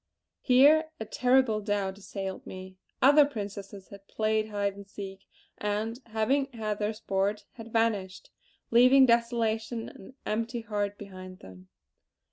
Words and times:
Here 0.41 0.89
a 0.99 1.05
terrible 1.05 1.61
doubt 1.61 1.99
assailed 1.99 2.47
me. 2.47 2.75
Other 3.03 3.23
Princesses 3.23 3.89
had 3.89 4.07
played 4.07 4.49
hide 4.49 4.75
and 4.75 4.89
seek; 4.89 5.27
and, 5.59 5.99
having 6.07 6.47
had 6.53 6.79
their 6.79 6.93
sport, 6.95 7.45
had 7.51 7.71
vanished; 7.71 8.31
leaving 8.71 9.05
desolation 9.05 9.89
and 9.89 9.97
an 9.99 10.13
empty 10.25 10.61
heart 10.61 10.97
behind 10.97 11.41
them. 11.41 11.67